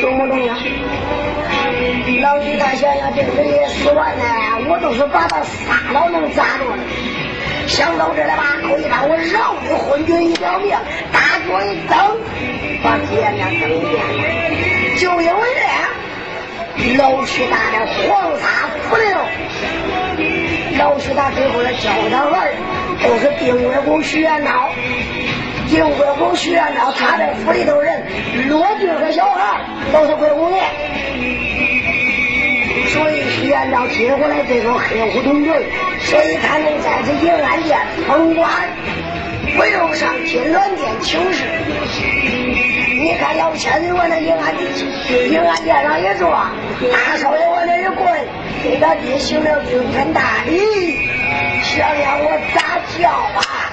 [0.00, 0.56] 懂不懂呀？
[2.20, 4.24] 老李大想想，这个人死完呢，
[4.68, 6.82] 我都是把他杀了能咋着呢？
[7.66, 10.76] 想到这里，把口一张，我饶你昏君一条命，
[11.12, 12.20] 大脚一蹬，
[12.82, 14.20] 把天面蹬变了。
[14.98, 15.42] 就因为
[16.76, 19.06] 这，老徐大的黄沙不灵，
[20.78, 22.54] 老徐大最后的教他儿
[23.02, 24.70] 都是定国公徐元昭。
[25.72, 28.04] 定国公徐元昭，他在府里头人，
[28.50, 29.58] 罗俊和小孩
[29.90, 30.62] 都是贵公爷，
[32.90, 35.64] 所以徐元昭接过来这个黑胡同队，
[36.00, 38.50] 所以他能在这银安殿封官，
[39.56, 41.44] 不用上金銮殿请示。
[43.00, 44.54] 你看老千岁往那银安
[45.30, 46.28] 银安殿上一坐，
[46.92, 48.04] 大少爷往那一跪，
[48.62, 50.60] 给他爹行了顶天大礼，
[51.62, 53.72] 想想我咋叫啊？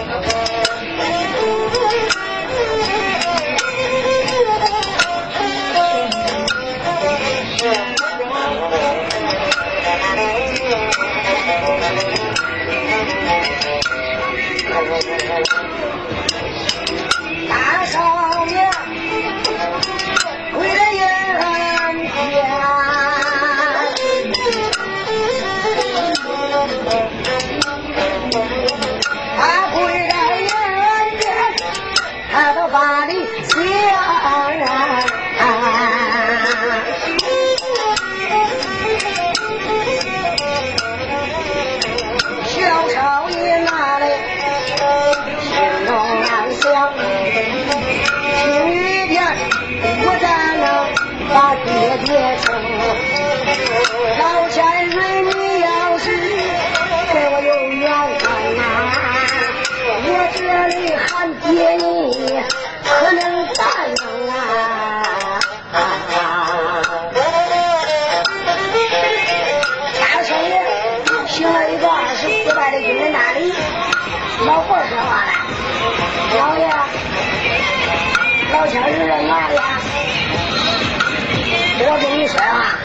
[81.83, 82.77] 我跟你说啊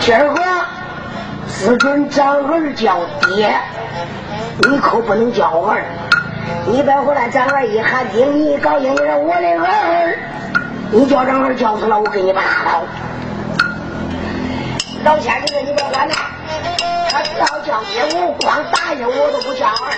[0.00, 0.42] 今儿个
[1.48, 3.54] 只准咱儿叫爹，
[4.68, 5.84] 你可不能叫儿。
[6.66, 10.18] 你别回来，咱儿一喊爹，你一高兴，你说我的儿，
[10.90, 12.82] 你叫长儿叫出来，我给你把打倒。
[15.04, 16.26] 老千岁，你别管他，
[17.10, 19.94] 他只要叫爹，我光答应我都不叫儿。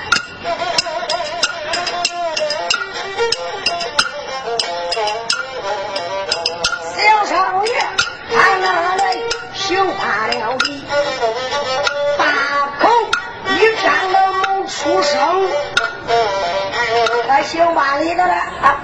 [17.46, 18.76] 行罢里头了啊！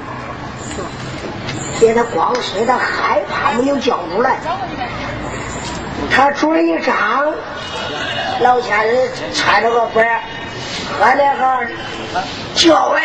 [1.81, 4.39] 给他光睡他害怕没有叫出来，
[6.11, 6.95] 他嘴一张，
[8.41, 10.21] 老千人揣着个本儿，
[10.99, 11.61] 喝那哈
[12.55, 13.03] 叫哎！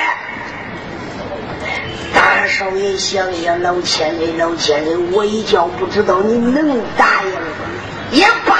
[2.13, 8.19] 大少爷想想老千人，老千人，我一叫不知道你能答应。
[8.19, 8.57] 也罢，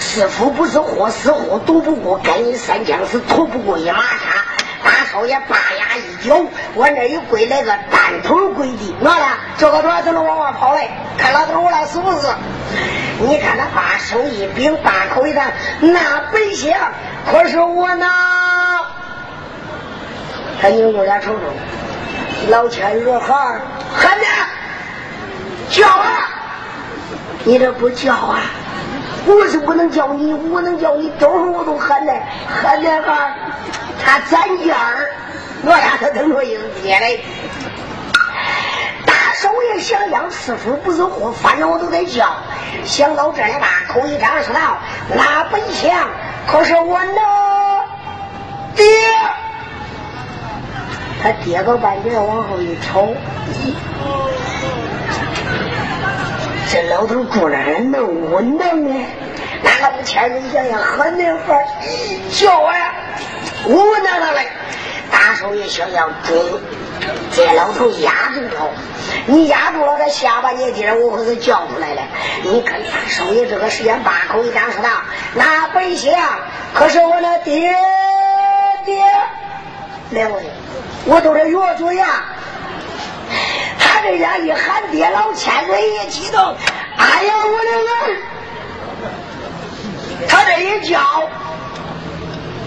[0.00, 4.02] 师傅不是货，死货赌不过，跟你三枪是躲不过一马。
[5.18, 6.36] 大少爷把牙一咬，
[6.76, 8.94] 往那一跪，来个单头跪地。
[9.00, 9.26] 哪了？
[9.56, 10.88] 这个段子能往外跑嘞？
[11.18, 12.28] 看老头我来是不是？
[13.18, 16.72] 你看他把手一柄，大口一叹，那本性
[17.28, 18.06] 可是我呢。
[20.62, 21.40] 他扭扭脸瞅瞅，
[22.50, 23.34] 老千女孩
[23.96, 24.24] 喊呢，
[25.68, 26.28] 叫啊！
[27.42, 28.40] 你这不叫啊？
[29.26, 33.14] 我是不能叫你，我能叫你，都是我都喊来，喊那个
[34.02, 35.10] 他攒劲儿，
[35.62, 37.20] 我俩他等着迎接嘞。
[39.04, 42.26] 大少爷想养，师傅不是货，反正我都得叫。
[42.84, 44.78] 想到这里，吧口一张说道
[45.14, 46.08] ：“那本相
[46.46, 47.20] 可是我呢
[48.74, 48.84] 爹。”
[51.20, 53.14] 他跌个半截，往后一瞅。
[56.70, 59.06] 这老头住那还能稳当呢？
[59.62, 61.56] 那个天你想想，很那份
[62.30, 62.92] 叫我呀，
[63.64, 64.46] 我稳当当嘞。
[65.10, 66.60] 大少爷想想，中，
[67.32, 68.70] 这老头压住了，
[69.26, 72.02] 你压住了，他下半年今儿我可是叫出来了。
[72.44, 74.90] 你看大少爷这个时间把口一张说道
[75.34, 76.12] ：“那本相
[76.74, 77.74] 可是我那爹
[78.84, 79.02] 爹，
[80.10, 80.42] 两位，
[81.06, 82.24] 我都是越嘴呀。”
[83.98, 86.54] 他这样一喊爹，老千岁一激动，
[86.96, 87.88] 哎呀，我的个！
[90.28, 91.00] 他这一叫，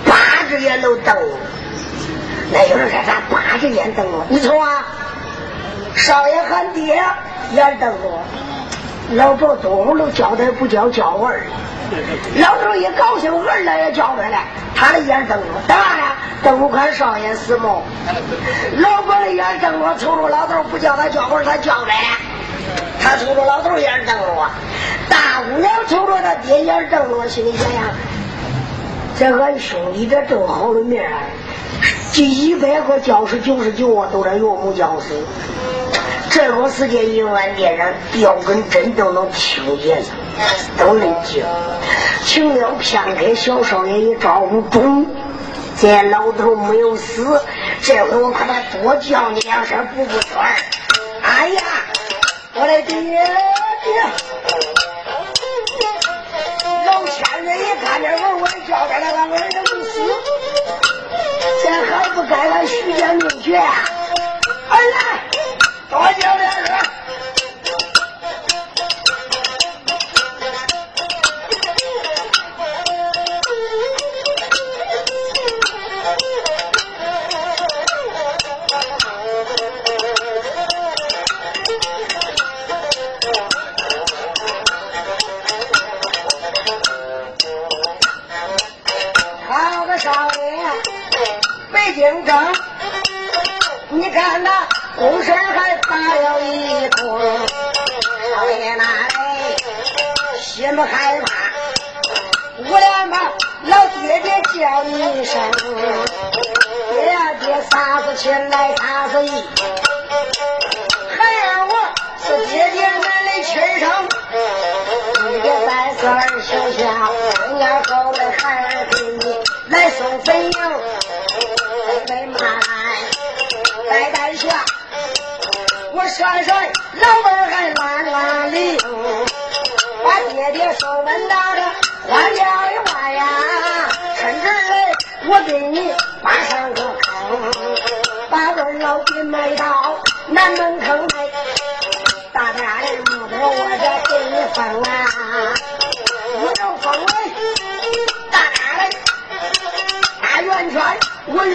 [0.05, 0.13] 八
[0.49, 1.37] 只眼都瞪了。
[2.51, 4.25] 那有人说咋八只眼瞪了？
[4.27, 4.85] 你瞅啊，
[5.95, 7.01] 少爷喊爹，
[7.53, 8.25] 眼瞪了。
[9.13, 11.43] 老周多会儿都叫他不叫叫儿，
[12.37, 17.83] 老头一高兴儿了也叫回来，他的眼瞪了，当然了，瞪不看少爷死猫？
[18.77, 22.17] 老婆的眼瞪着，瞅着老头不叫他叫儿，他叫来了，
[23.01, 24.49] 他瞅着老头眼瞪着我，
[25.09, 27.81] 大姑娘瞅着他爹眼瞪着我，心里想想，
[29.17, 31.23] 这俺兄弟这正好的命啊，
[32.13, 35.23] 这一百个教师九十九啊，都在岳母教死。
[36.31, 40.01] 这个时间，永安店上吊根针都能听见，
[40.77, 41.45] 都能听。
[42.23, 45.05] 请了片刻小少爷一招呼中，
[45.77, 47.41] 这老头没有死，
[47.81, 50.55] 这回我可得多叫你两声补补嘴儿。
[51.21, 51.61] 哎呀，
[52.55, 53.21] 我的爹爹！
[56.85, 57.60] 老天爷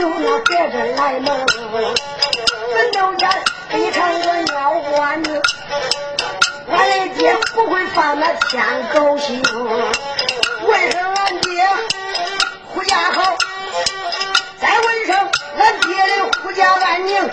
[0.08, 3.28] 有那别人来弄，坟头前。
[3.72, 5.42] 你看个尿罐子，
[6.70, 9.42] 俺的爹不会犯那天狗星。
[10.62, 11.68] 问声俺爹
[12.74, 13.36] 回家好，
[14.60, 15.28] 再问声
[15.58, 17.16] 俺爹的回家安宁。
[17.16, 17.28] 孩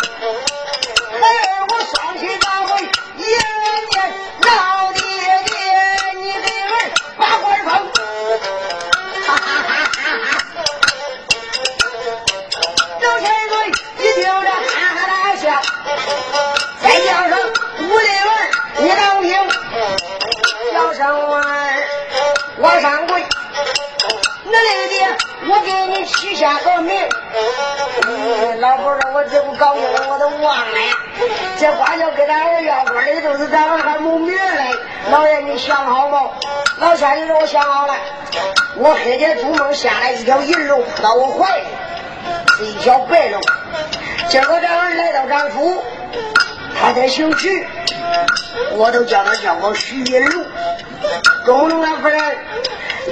[1.19, 2.62] 儿我双膝大
[20.93, 21.41] 声儿，
[22.57, 23.23] 我上跪。
[24.45, 25.07] 恁的爹，
[25.47, 27.09] 我给你取下个名。
[28.59, 30.77] 老婆说，我这不高兴了，我都忘了。
[31.57, 34.75] 这花轿给咱儿要官的都是咱儿还没名嘞。
[35.09, 36.31] 老爷，你想好没？
[36.77, 37.95] 老千岁说，我想好了。
[38.75, 41.63] 我黑天做梦下来一条银龙扑到我怀里，
[42.57, 43.41] 是一条白龙。
[44.29, 45.83] 今个咱儿来到张府。
[46.79, 47.65] 他在姓徐，
[48.73, 50.45] 我都叫他叫我徐银龙。
[51.45, 52.37] 中龙啊夫人，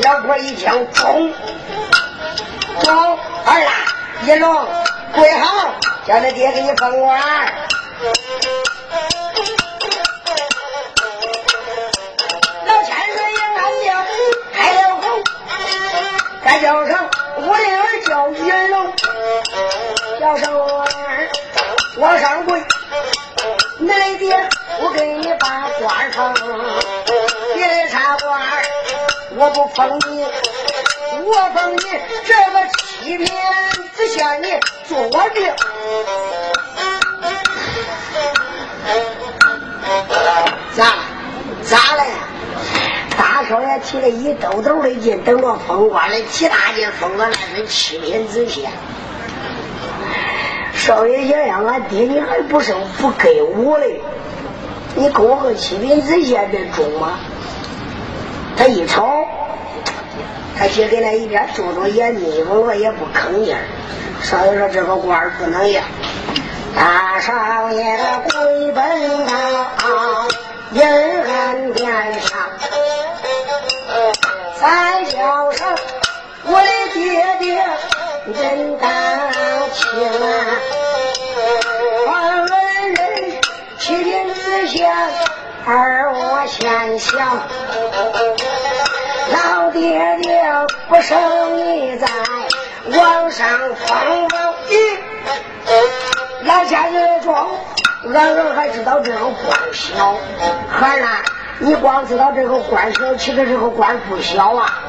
[0.03, 1.33] 老婆一听，中
[2.83, 3.71] 中二啦，
[4.25, 4.67] 银龙
[5.13, 5.73] 跪好，
[6.05, 7.21] 叫他爹给你封官。
[12.65, 13.89] 老千岁也安叫，
[14.53, 15.03] 开了口，
[16.43, 18.93] 再叫声我的儿叫银龙，
[20.19, 21.29] 叫声我儿，
[21.97, 22.61] 我上跪。
[23.93, 24.49] 恁爹，
[24.81, 26.33] 我给你把官封，
[27.55, 28.41] 别的差官
[29.35, 30.25] 我不封你，
[31.23, 31.79] 我封你
[32.25, 33.27] 这个七品
[33.95, 35.55] 知县，你做我的。
[40.75, 40.95] 咋？
[41.63, 42.03] 咋了？
[43.17, 48.71] 大少爷提了一兜兜的劲，等着封官的，几大件封官那是七品知县。
[50.81, 54.01] 少爷想想，俺爹你还不生不给我嘞？
[54.95, 57.19] 你给我个七品子县这中吗？
[58.57, 59.07] 他一瞅，
[60.57, 63.55] 他姐给那一边皱着眼，眯缝着也不吭气。
[64.23, 65.83] 少爷说：“这个官不能要。”
[66.75, 67.99] 大少爷
[68.33, 70.27] 归奔到
[70.71, 72.39] 银安殿上，
[74.55, 75.77] 三叫声
[76.45, 77.63] 我的爹爹
[78.25, 78.89] 真当
[79.73, 80.45] 亲啊！
[82.49, 83.41] 问人
[83.79, 84.93] 七品知县，
[85.65, 87.19] 而我先想，
[89.33, 90.39] 老爹爹
[90.87, 92.07] 不生你在
[92.95, 94.77] 王上封王一。
[96.45, 97.49] 老天爷说，
[98.13, 100.15] 俺儿还知道这个官小，
[100.69, 101.23] 孩儿啊，
[101.63, 104.79] 你光知道这个官小，其实这个官不小啊。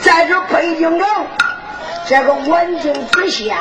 [0.00, 1.06] 在这北京城，
[2.06, 3.54] 这个文京知县，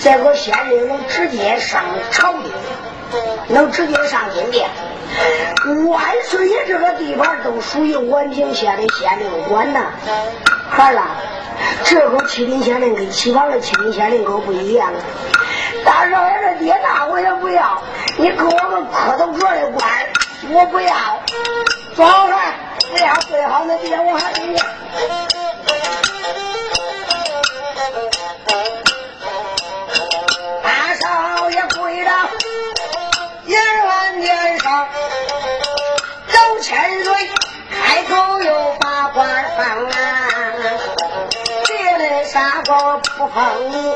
[0.00, 2.50] 这个县令能直接上朝廷，
[3.46, 4.68] 能直接上金殿。
[5.88, 9.92] 万岁爷这个地方都属于文京县的县令管呐，
[10.68, 11.10] 孩儿啊。
[11.84, 14.92] 这个七品县令跟其他的七品县令可不一样。
[15.84, 17.80] 大少爷的爹那我也不要，
[18.18, 19.88] 你给我个磕头状的官，
[20.50, 20.90] 我不要。
[21.94, 22.54] 走开，
[22.90, 24.58] 不要最好的爹我还给你。
[30.62, 32.12] 大少爷跪到
[33.46, 34.88] 银安殿上，
[36.28, 37.30] 周千岁
[37.70, 39.24] 开口又把话
[39.56, 39.92] 放啊。
[42.26, 43.94] 啥个不碰你？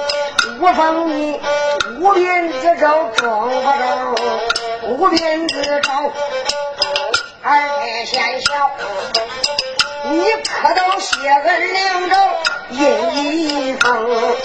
[0.60, 1.40] 我碰你
[2.00, 3.62] 五品知州，中不
[4.16, 4.59] 中？
[4.90, 6.12] 五品知州，
[7.44, 8.70] 二品县小，
[10.10, 12.16] 你可都写恩两州
[12.70, 14.36] 印一封。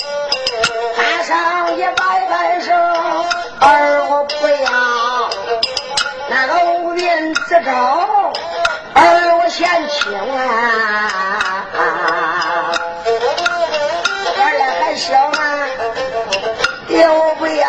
[0.95, 5.29] 大上爷摆摆手，儿我不要
[6.29, 7.71] 那个五品知州，
[8.93, 11.65] 儿我嫌轻啊。
[14.97, 15.37] 小嘛，
[16.87, 17.67] 爹我不要。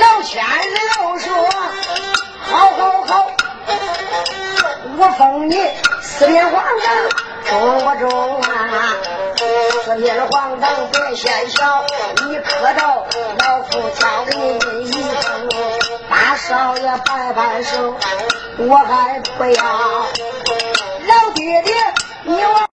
[0.00, 0.42] 老千
[4.96, 5.56] 我封你
[6.00, 6.94] 四品皇上，
[7.46, 8.96] 中不中啊？
[9.84, 11.84] 四品的皇上别嫌小，
[12.28, 13.04] 你磕头，
[13.40, 15.48] 老夫叫你一封
[16.08, 17.96] 大少爷，摆摆手，
[18.58, 19.64] 我还不要。
[21.06, 21.74] 老爹爹，
[22.22, 22.54] 你我。